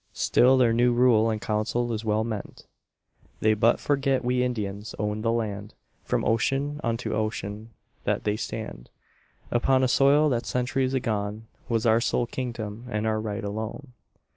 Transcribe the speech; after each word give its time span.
Still 0.15 0.57
their 0.57 0.73
new 0.73 0.93
rule 0.93 1.29
and 1.29 1.39
council 1.39 1.93
is 1.93 2.03
well 2.03 2.23
meant. 2.23 2.65
They 3.39 3.53
but 3.53 3.79
forget 3.79 4.25
we 4.25 4.41
Indians 4.41 4.95
owned 4.97 5.23
the 5.23 5.31
land 5.31 5.75
From 6.05 6.25
ocean 6.25 6.81
unto 6.83 7.13
ocean; 7.13 7.69
that 8.03 8.23
they 8.23 8.35
stand 8.35 8.89
Upon 9.51 9.83
a 9.83 9.87
soil 9.87 10.27
that 10.29 10.47
centuries 10.47 10.95
agone 10.95 11.43
Was 11.69 11.85
our 11.85 12.01
sole 12.01 12.25
kingdom 12.25 12.87
and 12.89 13.05
our 13.05 13.21
right 13.21 13.43
alone. 13.43 13.93